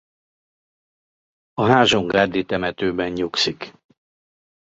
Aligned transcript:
A 1.53 1.63
Házsongárdi 1.63 2.45
temetőben 2.45 3.11
nyugszik. 3.11 3.73